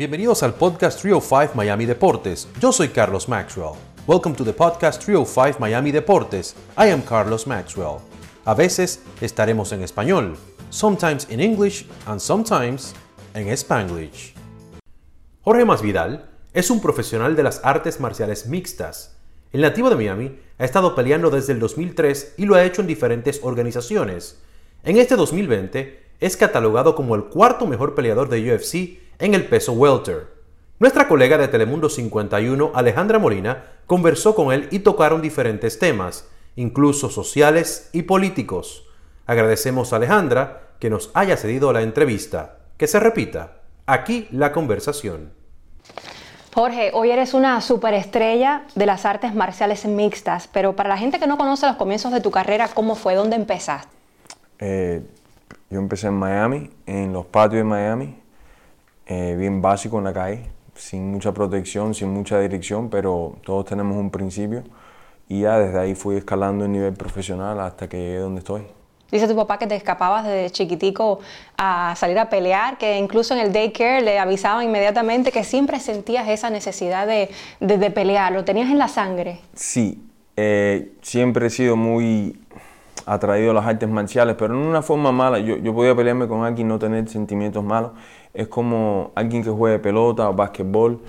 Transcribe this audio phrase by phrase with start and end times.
[0.00, 2.48] Bienvenidos al podcast 305 Miami Deportes.
[2.58, 3.74] Yo soy Carlos Maxwell.
[4.06, 6.56] Welcome to the podcast 305 Miami Deportes.
[6.78, 7.98] I am Carlos Maxwell.
[8.46, 10.38] A veces estaremos en español,
[10.70, 12.94] sometimes in English and sometimes
[13.34, 14.32] en Spanglish.
[15.42, 19.18] Jorge Masvidal es un profesional de las artes marciales mixtas.
[19.52, 22.86] El nativo de Miami ha estado peleando desde el 2003 y lo ha hecho en
[22.86, 24.40] diferentes organizaciones.
[24.82, 29.72] En este 2020 es catalogado como el cuarto mejor peleador de UFC en el peso
[29.72, 30.28] welter.
[30.78, 37.10] Nuestra colega de Telemundo 51, Alejandra Molina, conversó con él y tocaron diferentes temas, incluso
[37.10, 38.86] sociales y políticos.
[39.26, 42.56] Agradecemos a Alejandra que nos haya cedido la entrevista.
[42.78, 45.32] Que se repita, aquí la conversación.
[46.54, 51.26] Jorge, hoy eres una superestrella de las artes marciales mixtas, pero para la gente que
[51.26, 53.14] no conoce los comienzos de tu carrera, ¿cómo fue?
[53.14, 53.94] ¿Dónde empezaste?
[54.58, 55.02] Eh,
[55.68, 58.16] yo empecé en Miami, en los patios de Miami,
[59.10, 60.44] eh, bien básico en la calle,
[60.76, 64.62] sin mucha protección, sin mucha dirección, pero todos tenemos un principio.
[65.28, 68.62] Y ya desde ahí fui escalando el nivel profesional hasta que llegué donde estoy.
[69.10, 71.18] Dice tu papá que te escapabas desde chiquitico
[71.58, 76.28] a salir a pelear, que incluso en el daycare le avisaban inmediatamente que siempre sentías
[76.28, 79.40] esa necesidad de, de, pelear, lo tenías en la sangre.
[79.54, 80.00] Sí,
[80.36, 82.38] eh, siempre he sido muy
[83.06, 85.40] atraído a las artes marciales, pero no una forma mala.
[85.40, 87.90] Yo, yo podía pelearme con alguien y no tener sentimientos malos
[88.34, 91.00] es como alguien que juegue pelota o básquetbol,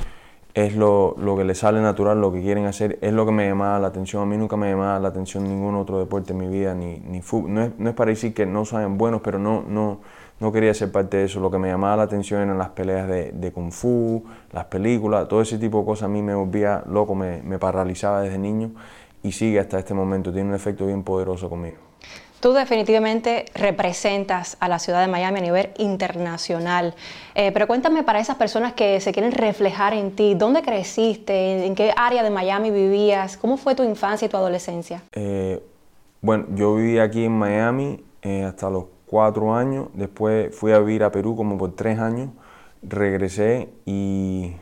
[0.54, 3.80] es lo, que le sale natural, lo que quieren hacer, es lo que me llamaba
[3.80, 4.24] la atención.
[4.24, 7.22] A mí nunca me llamaba la atención ningún otro deporte en mi vida, ni, ni
[7.22, 7.54] fútbol.
[7.54, 10.00] No es, no es para decir que no sean buenos, pero no, no,
[10.40, 11.40] no quería ser parte de eso.
[11.40, 15.28] Lo que me llamaba la atención eran las peleas de, de kung fu, las películas,
[15.28, 18.72] todo ese tipo de cosas a mí me volvía loco, me, me paralizaba desde niño
[19.24, 20.34] y sigue hasta este momento.
[20.34, 21.78] Tiene un efecto bien poderoso conmigo.
[22.42, 26.96] Tú definitivamente representas a la ciudad de Miami a nivel internacional,
[27.36, 31.68] eh, pero cuéntame para esas personas que se quieren reflejar en ti, ¿dónde creciste?
[31.68, 33.38] ¿En qué área de Miami vivías?
[33.38, 35.04] ¿Cómo fue tu infancia y tu adolescencia?
[35.12, 35.64] Eh,
[36.22, 41.04] bueno, yo viví aquí en Miami eh, hasta los cuatro años, después fui a vivir
[41.04, 42.30] a Perú como por tres años,
[42.82, 44.56] regresé y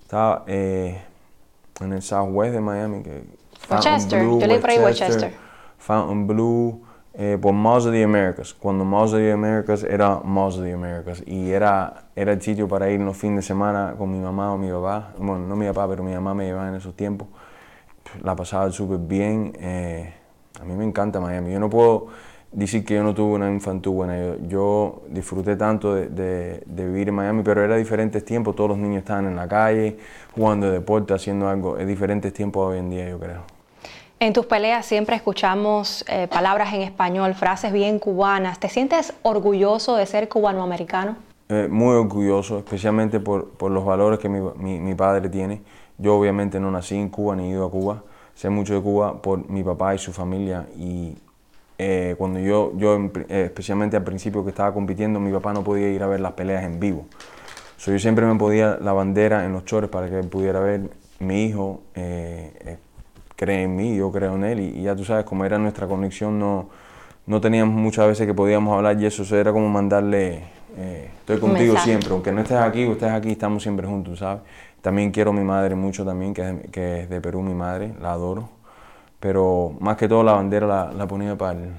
[0.00, 3.02] estaba en el southwest de Miami.
[3.02, 3.24] Que,
[3.68, 5.34] Westchester, yo le por ahí Westchester.
[5.78, 6.85] Fountain Blue,
[7.18, 10.72] eh, por Malls of the Americas, cuando Malls of the Americas era Malls of the
[10.72, 11.22] Americas.
[11.26, 14.58] Y era, era el sitio para ir los fines de semana con mi mamá o
[14.58, 17.28] mi papá, bueno, no mi papá, pero mi mamá me llevaba en esos tiempos,
[18.22, 20.12] la pasaba súper bien, eh,
[20.60, 22.08] a mí me encanta Miami, yo no puedo
[22.52, 27.08] decir que yo no tuve una infantil buena, yo, disfruté tanto de, de, de, vivir
[27.08, 29.96] en Miami, pero era diferentes tiempos, todos los niños estaban en la calle,
[30.34, 33.55] jugando deporte, haciendo algo, es diferentes tiempos hoy en día yo creo.
[34.18, 38.58] En tus peleas siempre escuchamos eh, palabras en español, frases bien cubanas.
[38.58, 41.16] ¿Te sientes orgulloso de ser cubanoamericano?
[41.50, 45.60] Eh, muy orgulloso, especialmente por, por los valores que mi, mi, mi, padre tiene.
[45.98, 48.04] Yo obviamente no nací en Cuba ni he ido a Cuba.
[48.34, 50.66] Sé mucho de Cuba por mi papá y su familia.
[50.78, 51.18] Y
[51.76, 52.98] eh, cuando yo, yo
[53.28, 56.64] especialmente al principio que estaba compitiendo, mi papá no podía ir a ver las peleas
[56.64, 57.04] en vivo.
[57.76, 60.88] So, yo siempre me podía la bandera en los chores para que él pudiera ver
[61.18, 61.82] mi hijo
[63.36, 66.38] cree en mí, yo creo en él y, ya tú sabes, como era nuestra conexión,
[66.38, 66.68] no,
[67.26, 70.42] no teníamos muchas veces que podíamos hablar y eso era como mandarle,
[70.76, 74.42] eh, estoy contigo siempre, aunque no estés aquí o estés aquí, estamos siempre juntos, ¿sabes?
[74.80, 77.94] También quiero a mi madre mucho también, que es, que es de Perú, mi madre,
[78.00, 78.48] la adoro,
[79.20, 81.70] pero más que todo la bandera la, la ponía para el,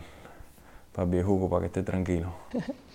[0.93, 2.27] para el viejuco, para que esté tranquilo.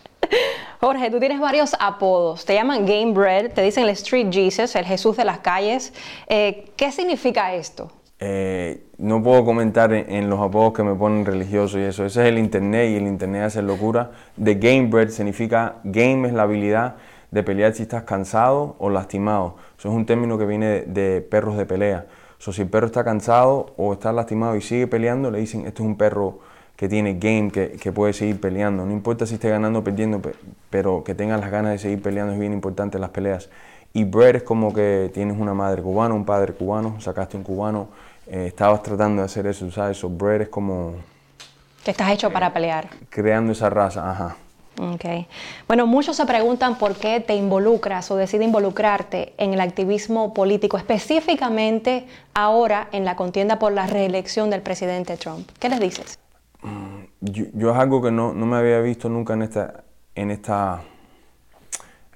[0.80, 2.44] Jorge, tú tienes varios apodos.
[2.44, 5.94] Te llaman Game Bread, te dicen el Street Jesus, el Jesús de las calles.
[6.26, 7.92] Eh, ¿Qué significa esto?
[8.24, 12.06] Eh, no puedo comentar en, los apodos que me ponen religioso y eso.
[12.06, 14.12] Ese es el internet y el internet hace locura.
[14.40, 16.94] The Game Bread significa game es la habilidad
[17.32, 19.56] de pelear si estás cansado o lastimado.
[19.76, 22.06] Eso es un término que viene de, perros de pelea.
[22.38, 25.82] So, si el perro está cansado o está lastimado y sigue peleando, le dicen, esto
[25.82, 26.38] es un perro
[26.76, 28.86] que tiene game, que, puede seguir peleando.
[28.86, 30.20] No importa si esté ganando o perdiendo,
[30.70, 33.50] pero que tenga las ganas de seguir peleando es bien importante las peleas.
[33.94, 37.88] Y bread es como que tienes una madre cubana, un padre cubano, sacaste un cubano
[38.32, 39.98] eh, estabas tratando de hacer eso, ¿sabes?
[39.98, 40.94] So, Bread es como...
[41.84, 42.88] Que estás hecho para pelear.
[43.10, 44.36] Creando esa raza, ajá.
[44.80, 45.04] Ok.
[45.68, 50.78] Bueno, muchos se preguntan por qué te involucras o decides involucrarte en el activismo político,
[50.78, 55.50] específicamente ahora en la contienda por la reelección del presidente Trump.
[55.58, 56.18] ¿Qué les dices?
[56.62, 59.84] Mm, yo, yo es algo que no, no, me había visto nunca en esta,
[60.14, 60.80] en esta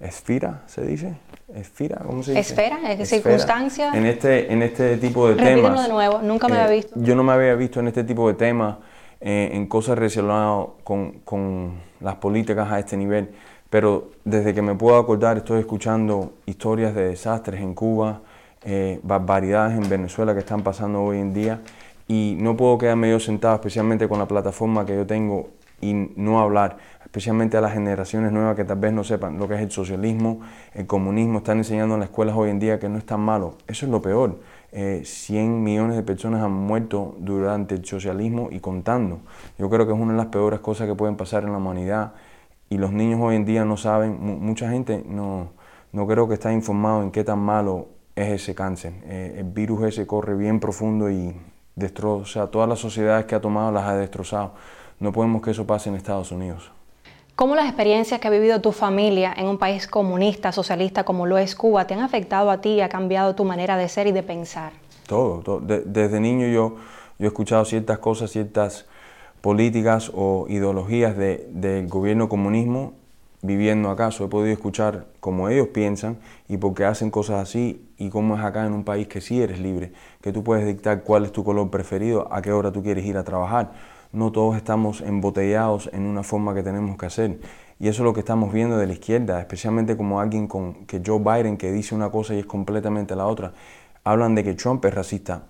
[0.01, 1.15] esfera, se dice.
[1.55, 2.41] Esfera, ¿cómo se dice?
[2.41, 3.93] Esfera, es circunstancia.
[3.95, 5.85] En este, en este tipo de temas.
[5.85, 7.01] de nuevo, nunca me había eh, visto.
[7.01, 8.79] Yo no me había visto en este tipo de temas,
[9.21, 13.31] eh, en cosas relacionadas con, con, las políticas a este nivel.
[13.71, 18.21] pero desde que me puedo acordar estoy escuchando historias de desastres en Cuba,
[18.65, 21.61] eh, barbaridades en Venezuela que están pasando hoy en día
[22.09, 25.49] y no puedo quedarme yo sentado, especialmente con la plataforma que yo tengo
[25.81, 26.77] y no hablar,
[27.17, 30.43] especialmente a las generaciones nuevas que tal vez no sepan lo que es el socialismo,
[30.75, 33.55] el comunismo, están enseñando en las escuelas hoy en día que no es tan malo.
[33.67, 34.39] Eso es lo peor.
[34.71, 35.03] 100
[35.35, 39.21] eh, millones de personas han muerto durante el socialismo y contando.
[39.59, 42.13] Yo creo que es una de las peores cosas que pueden pasar en la humanidad
[42.69, 45.53] y los niños hoy en día no saben, mucha gente no,
[45.93, 48.93] no creo que está informado en qué tan malo es ese cáncer.
[49.05, 51.35] Eh, el virus ese corre bien profundo y
[51.77, 54.53] destroza todas las sociedades que ha tomado, las ha destrozado.
[55.01, 56.77] No podemos que eso pase en Estados Unidos.
[57.37, 61.37] ¿Cómo las experiencias que ha vivido tu familia en un país comunista, socialista como lo
[61.37, 64.13] es Cuba, te han afectado a ti y ha cambiado tu manera de ser y
[64.13, 64.73] de pensar?
[65.07, 66.77] Todo, desde niño yo,
[67.19, 68.87] yo he escuchado ciertas cosas, ciertas
[69.43, 72.95] políticas o ideologías del gobierno comunismo
[73.43, 74.25] viviendo acaso.
[74.25, 76.17] He podido escuchar cómo ellos piensan
[76.49, 79.43] y por qué hacen cosas así y cómo es acá en un país que sí
[79.43, 79.93] eres libre,
[80.23, 83.19] que tú puedes dictar cuál es tu color preferido, a qué hora tú quieres ir
[83.19, 83.73] a trabajar
[84.17, 87.39] no todos estamos embotellados en una forma que tenemos que hacer.
[87.79, 91.03] Y eso es lo que estamos viendo de la izquierda, especialmente como alguien con, que
[91.05, 93.53] Joe Biden, que dice una cosa y es completamente la otra.
[94.05, 95.43] Hablan de que Trump es racista.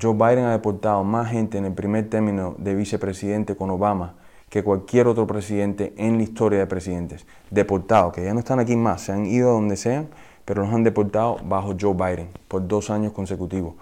[0.00, 4.16] Joe Biden ha deportado más gente en el primer término de vicepresidente con Obama
[4.48, 7.26] que cualquier otro presidente en la historia de presidentes.
[7.50, 10.08] Deportados, que ya no están aquí más, se han ido a donde sean,
[10.44, 13.74] pero los han deportado bajo Joe Biden por dos años consecutivos.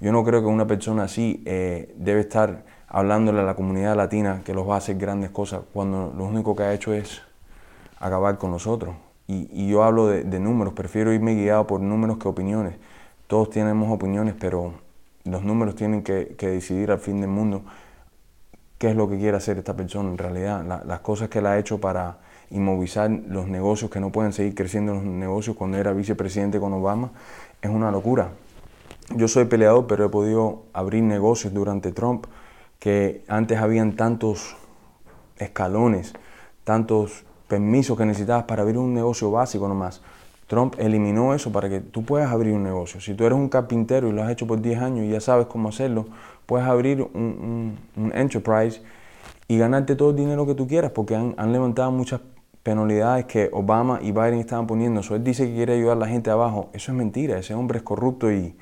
[0.00, 4.42] Yo no creo que una persona así eh, debe estar hablándole a la comunidad latina
[4.44, 7.22] que los va a hacer grandes cosas, cuando lo único que ha hecho es
[8.00, 8.94] acabar con nosotros.
[9.26, 12.76] Y, yo hablo de, números, prefiero irme guiado por números que opiniones.
[13.26, 14.72] Todos tenemos opiniones, pero
[15.24, 17.62] los números tienen que, decidir al fin del mundo
[18.78, 20.64] qué es lo que quiere hacer esta persona en realidad.
[20.86, 22.16] las cosas que él ha hecho para
[22.50, 27.10] inmovilizar los negocios, que no pueden seguir creciendo los negocios cuando era vicepresidente con Obama,
[27.60, 28.30] es una locura.
[29.14, 32.26] Yo soy peleador, pero he podido abrir negocios durante Trump
[32.78, 34.56] que antes habían tantos
[35.36, 36.12] escalones,
[36.64, 40.02] tantos permisos que necesitabas para abrir un negocio básico nomás.
[40.46, 43.00] Trump eliminó eso para que tú puedas abrir un negocio.
[43.00, 45.46] Si tú eres un carpintero y lo has hecho por 10 años y ya sabes
[45.46, 46.06] cómo hacerlo,
[46.46, 47.78] puedes abrir un,
[48.14, 48.80] enterprise
[49.46, 52.20] y ganarte todo el dinero que tú quieras porque han, levantado muchas
[52.62, 55.02] penalidades que Obama y Biden estaban poniendo.
[55.02, 56.70] So, él dice que quiere ayudar a la gente abajo.
[56.72, 57.38] Eso es mentira.
[57.38, 58.56] Ese hombre es corrupto y,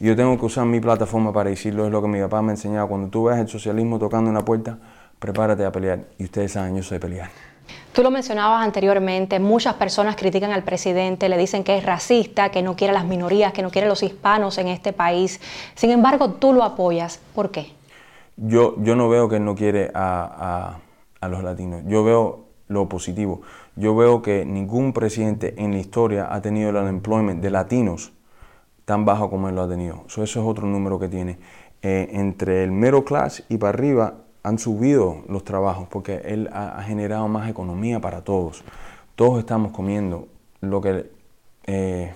[0.00, 2.54] yo tengo que usar mi plataforma para decirlo, es lo que mi papá me ha
[2.54, 2.88] enseñado.
[2.88, 4.78] Cuando tú ves el socialismo tocando una puerta,
[5.18, 6.00] prepárate a pelear.
[6.18, 7.30] Y ustedes saben, yo soy pelear.
[7.92, 12.62] Tú lo mencionabas anteriormente, muchas personas critican al presidente, le dicen que es racista, que
[12.62, 15.40] no quiere a las minorías, que no quiere a los hispanos en este país.
[15.74, 17.20] Sin embargo, tú lo apoyas.
[17.34, 17.72] ¿Por qué?
[18.36, 20.78] Yo, yo no veo que él no quiere a,
[21.20, 21.82] a, a los latinos.
[21.86, 23.42] Yo veo lo positivo.
[23.74, 28.12] Yo veo que ningún presidente en la historia ha tenido el unemployment de latinos
[28.88, 30.04] tan bajo como él lo ha tenido.
[30.06, 31.36] eso es otro número que tiene.
[31.82, 36.82] Eh, entre el mero class y para arriba han subido los trabajos porque él ha,
[36.84, 38.64] generado más economía para todos.
[39.14, 40.28] Todos estamos comiendo.
[40.62, 41.10] Lo que
[41.66, 42.12] eh,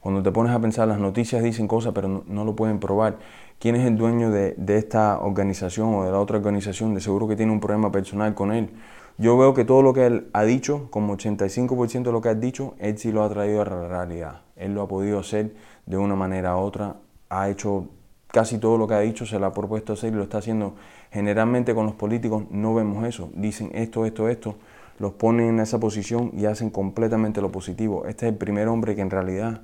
[0.00, 3.18] cuando te pones a pensar, las noticias dicen cosas, pero no, lo pueden probar.
[3.58, 6.94] ¿Quién es el dueño de, de, esta organización o de la otra organización?
[6.94, 8.70] De seguro que tiene un problema personal con él.
[9.18, 12.34] Yo veo que todo lo que él ha dicho, como 85% de lo que ha
[12.34, 14.40] dicho, él sí lo ha traído a la realidad.
[14.56, 15.54] Él lo ha podido hacer
[15.86, 16.96] de una manera u otra,
[17.28, 17.88] ha hecho
[18.28, 20.74] casi todo lo que ha dicho, se lo ha propuesto hacer y lo está haciendo.
[21.12, 24.56] Generalmente con los políticos no vemos eso, dicen esto, esto, esto,
[24.98, 28.06] los ponen en esa posición y hacen completamente lo positivo.
[28.06, 29.60] Este es el primer hombre que en realidad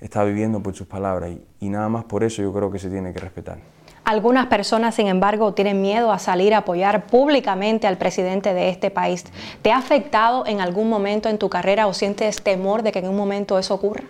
[0.00, 1.30] está viviendo por sus palabras
[1.60, 3.58] y, nada más por eso yo creo que se tiene que respetar.
[4.04, 8.90] Algunas personas, sin embargo, tienen miedo a salir a apoyar públicamente al presidente de este
[8.90, 9.24] país.
[9.62, 13.08] ¿Te ha afectado en algún momento en tu carrera o sientes temor de que en
[13.08, 14.04] un momento eso ocurra?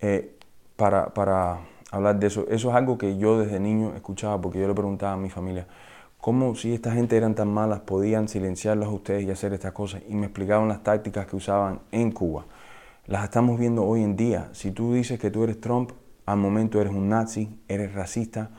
[0.00, 0.33] Eh,
[0.76, 2.46] para, hablar de eso.
[2.48, 5.66] Eso es algo que yo desde niño escuchaba porque yo le preguntaba a mi familia,
[6.20, 10.02] ¿cómo si esta gente eran tan malas podían silenciarlos a ustedes y hacer estas cosas?
[10.08, 12.46] Y me explicaban las tácticas que usaban en Cuba.
[13.06, 14.48] Las estamos viendo hoy en día.
[14.52, 15.92] Si tú dices que tú eres Trump,
[16.26, 18.50] al momento eres un nazi, eres racista,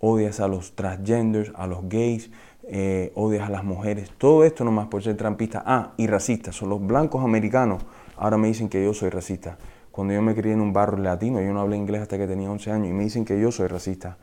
[0.00, 2.30] odias a los transgenders, a los gays,
[2.64, 4.10] eh, odias a las mujeres.
[4.18, 5.62] Todo esto nomás por ser trumpista.
[5.64, 6.50] Ah, y racista.
[6.50, 7.84] Son los blancos americanos.
[8.16, 9.56] Ahora me dicen que yo soy racista
[9.92, 12.50] cuando yo me crié en un barrio latino, yo no hablé inglés hasta que tenía
[12.50, 14.16] 11 años y me dicen que yo soy racista.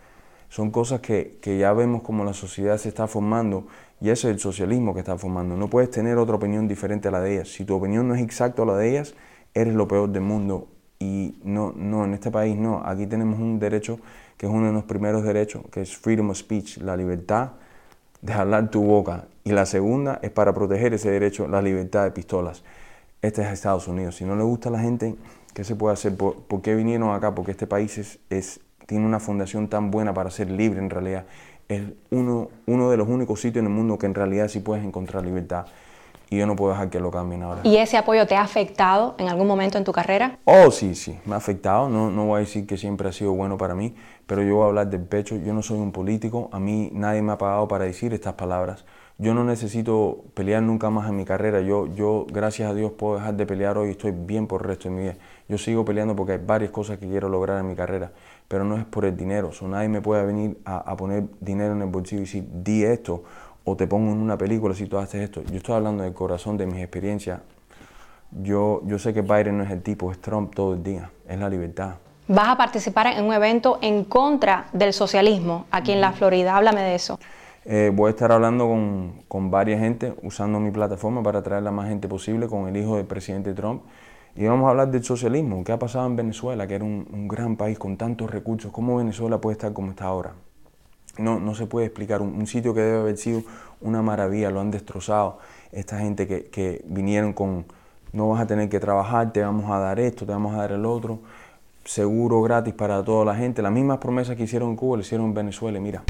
[0.49, 3.67] Son cosas que, que ya vemos como la sociedad se está formando
[4.01, 5.55] y ese es el socialismo que está formando.
[5.55, 7.49] No puedes tener otra opinión diferente a la de ellas.
[7.49, 9.13] Si tu opinión no es exacta a la de ellas,
[9.53, 10.67] eres lo peor del mundo.
[10.99, 12.81] Y no, no, en este país no.
[12.83, 13.99] Aquí tenemos un derecho
[14.37, 17.51] que es uno de los primeros derechos, que es freedom of speech, la libertad
[18.21, 19.25] de hablar tu boca.
[19.43, 22.63] Y la segunda es para proteger ese derecho, la libertad de pistolas.
[23.21, 24.15] Este es Estados Unidos.
[24.15, 25.15] Si no le gusta a la gente,
[25.53, 26.15] ¿qué se puede hacer?
[26.15, 27.35] ¿Por, qué vinieron acá?
[27.35, 31.25] Porque este país es, es, tiene una fundación tan buena para ser libre en realidad.
[31.67, 34.83] Es uno, uno de los únicos sitios en el mundo que en realidad sí puedes
[34.83, 35.65] encontrar libertad
[36.29, 37.61] y yo no puedo dejar que lo cambien ahora.
[37.63, 40.37] ¿Y ese apoyo te ha afectado en algún momento en tu carrera?
[40.45, 41.89] Oh, sí, sí, me ha afectado.
[41.89, 43.95] No, no voy a decir que siempre ha sido bueno para mí,
[44.27, 45.35] pero yo voy a hablar del pecho.
[45.37, 48.85] Yo no soy un político, a mí nadie me ha pagado para decir estas palabras.
[49.21, 51.59] Yo no necesito pelear nunca más en mi carrera.
[51.59, 54.69] Yo, yo, gracias a Dios, puedo dejar de pelear hoy y estoy bien por el
[54.69, 55.15] resto de mi vida.
[55.49, 58.13] Yo sigo peleando porque hay varias cosas que quiero lograr en mi carrera,
[58.47, 59.51] pero no es por el dinero.
[59.51, 62.85] So, nadie me puede venir a, a poner dinero en el bolsillo y decir, di
[62.85, 63.25] esto
[63.65, 65.43] o te pongo en una película si tú haces esto.
[65.43, 67.41] Yo estoy hablando del corazón, de mis experiencias.
[68.31, 71.37] Yo, yo sé que Biden no es el tipo, es Trump todo el día, es
[71.37, 71.95] la libertad.
[72.29, 76.55] Vas a participar en un evento en contra del socialismo aquí en la Florida.
[76.55, 77.19] Háblame de eso.
[77.65, 81.71] Eh, voy a estar hablando con, con varias gente, usando mi plataforma para atraer a
[81.71, 83.83] más gente posible, con el hijo del presidente Trump.
[84.35, 87.27] Y vamos a hablar del socialismo, qué ha pasado en Venezuela, que era un, un
[87.27, 88.71] gran país con tantos recursos.
[88.71, 90.33] ¿Cómo Venezuela puede estar como está ahora?
[91.19, 92.21] no, no se puede explicar.
[92.21, 93.43] Un, sitio que debe haber sido
[93.81, 95.39] una maravilla, lo han destrozado.
[95.71, 97.65] Esta gente que, que, vinieron con,
[98.13, 100.71] no vas a tener que trabajar, te vamos a dar esto, te vamos a dar
[100.71, 101.19] el otro,
[101.85, 103.61] seguro gratis para toda la gente.
[103.61, 105.79] Las mismas promesas que hicieron en Cuba, lo hicieron en Venezuela.
[105.79, 106.03] Mira,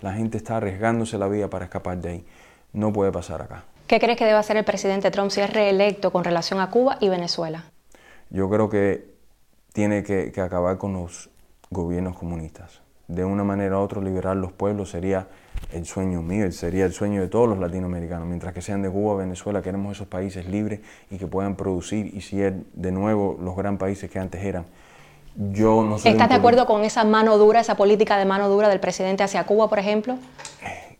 [0.00, 2.24] la gente está arriesgándose la vida para escapar de ahí.
[2.72, 3.64] No puede pasar acá.
[3.86, 6.98] ¿Qué crees que debe hacer el presidente Trump si es reelecto con relación a Cuba
[7.00, 7.64] y Venezuela?
[8.30, 9.14] Yo creo que
[9.72, 11.30] tiene que, que acabar con los
[11.70, 15.28] gobiernos comunistas de una manera u otra liberar los pueblos sería
[15.72, 18.26] el sueño mío, sería el sueño de todos los latinoamericanos.
[18.26, 22.20] Mientras que sean de Cuba, Venezuela, queremos esos países libres y que puedan producir y
[22.20, 24.66] ser de nuevo los gran países que antes eran.
[25.36, 28.80] Yo no ¿Estás de acuerdo con esa mano dura, esa política de mano dura del
[28.80, 30.16] presidente hacia Cuba, por ejemplo?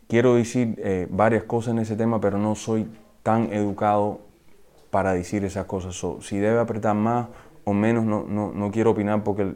[0.08, 2.86] Quiero decir eh, varias cosas en ese tema, pero no soy
[3.22, 4.20] tan educado
[4.90, 5.96] para decir esas cosas.
[6.20, 7.28] si debe apretar más
[7.64, 9.54] o menos, no, no, no quiero opinar porque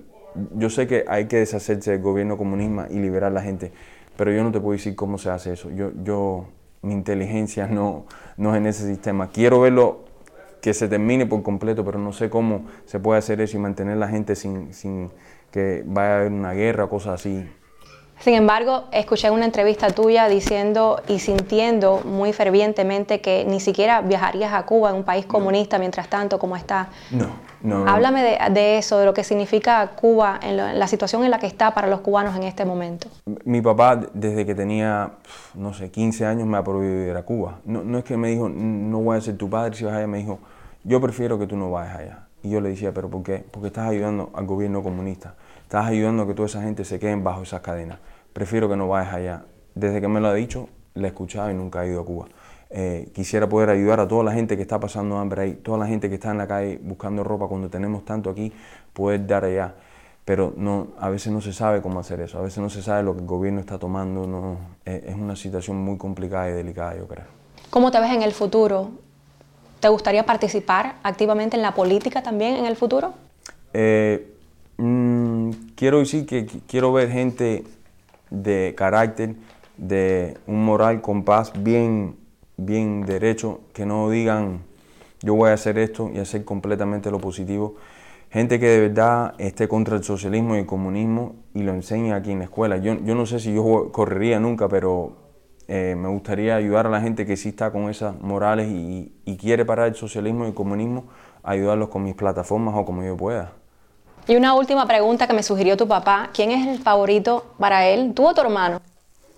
[0.57, 3.73] yo sé que hay que deshacerse del gobierno comunismo y liberar a la gente,
[4.17, 5.71] pero yo no te puedo decir cómo se hace eso.
[5.71, 6.47] Yo, yo,
[6.83, 8.07] mi inteligencia no,
[8.37, 9.29] no es en ese sistema.
[9.29, 10.10] Quiero verlo
[10.61, 13.95] que se termine por completo, pero no sé cómo se puede hacer eso y mantener
[13.95, 15.11] a la gente sin, sin
[15.51, 17.49] que vaya a haber una guerra o cosas así.
[18.21, 24.53] Sin embargo, escuché una entrevista tuya diciendo y sintiendo muy fervientemente que ni siquiera viajarías
[24.53, 26.91] a Cuba, en un país comunista, mientras tanto, como está.
[27.11, 27.29] No,
[27.63, 27.87] no.
[27.87, 31.73] Háblame de, eso, de lo que significa Cuba, en, la situación en la que está
[31.75, 33.09] para los cubanos en este momento.
[33.45, 35.13] Mi papá, desde que tenía,
[35.55, 37.59] no sé, 15 años, me ha prohibido ir a Cuba.
[37.65, 40.07] No, no es que me dijo, no voy a ser tu padre si vas allá,
[40.07, 40.39] me dijo,
[40.85, 42.27] yo prefiero que tú no vayas allá.
[42.43, 43.45] Y yo le decía, ¿pero por qué?
[43.51, 45.35] Porque estás ayudando al gobierno comunista.
[45.63, 47.99] Estás ayudando a que toda esa gente se queden bajo esas cadenas.
[48.33, 49.43] Prefiero que no vayas allá.
[49.75, 52.27] Desde que me lo ha dicho, le he escuchado y nunca he ido a Cuba.
[52.71, 55.87] Eh, quisiera poder ayudar a toda la gente que está pasando hambre ahí, toda la
[55.87, 58.53] gente que está en la calle buscando ropa cuando tenemos tanto aquí,
[58.93, 59.75] poder dar allá.
[60.25, 63.03] Pero no, a veces no se sabe cómo hacer eso, a veces no se sabe
[63.03, 64.27] lo que el gobierno está tomando.
[64.27, 67.25] No, eh, es una situación muy complicada y delicada, yo creo.
[67.71, 68.91] ¿Cómo te ves en el futuro?
[69.81, 73.15] ¿Te gustaría participar activamente en la política también en el futuro?
[73.73, 74.31] Eh,
[74.83, 77.65] Mm, quiero decir que quiero ver gente
[78.31, 79.35] de carácter,
[79.77, 82.17] de un moral con paz bien,
[82.65, 84.71] bien derecho, que no digan
[85.23, 87.77] yo voy a hacer esto y hacer completamente lo positivo.
[88.31, 92.33] Gente que de verdad esté contra el socialismo y el comunismo y lo enseñe aquí
[92.33, 92.79] en la escuela.
[92.79, 95.17] Yo, yo no sé si yo correría nunca, pero
[95.69, 99.37] eh, me gustaría ayudar a la gente que sí está con esas morales y, y
[99.37, 101.05] quiere parar el socialismo y el comunismo,
[101.43, 103.53] ayudarlos con mis plataformas o como yo pueda.
[104.27, 106.31] Y una última pregunta que me sugirió tu papá.
[106.33, 108.81] ¿Quién es el favorito para él, tú o tu hermano?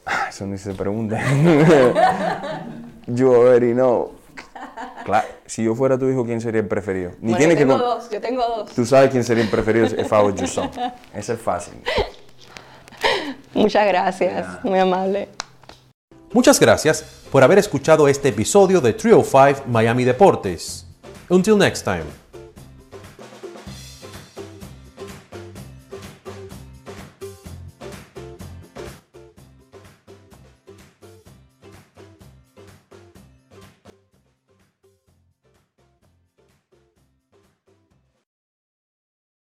[0.05, 1.19] Ah, eso no se pregunta.
[3.15, 4.13] yo already know.
[5.05, 7.11] Claro, si yo fuera tu hijo, ¿quién sería el preferido?
[7.21, 8.71] Ni yo tengo dos, yo tengo dos.
[8.71, 10.71] Tú sabes quién sería el preferido if I was your son.
[11.13, 11.75] Ese es fácil.
[13.53, 15.29] Muchas gracias, muy amable.
[16.33, 20.87] Muchas gracias por haber escuchado este episodio de Trio 5 Miami Deportes.
[21.29, 22.22] Until next time.